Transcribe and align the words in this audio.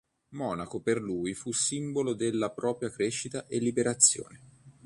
Monaco 0.29 0.79
per 0.79 0.99
lui 0.99 1.35
fu 1.35 1.49
il 1.49 1.55
simbolo 1.55 2.13
della 2.15 2.49
propria 2.49 2.89
crescita 2.89 3.45
e 3.45 3.59
liberazione. 3.59 4.41